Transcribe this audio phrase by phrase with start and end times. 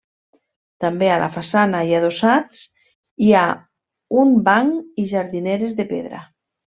[0.83, 2.63] També a la façana, i adossats
[3.25, 3.43] hi ha
[4.25, 6.23] un banc i jardineres de pedra.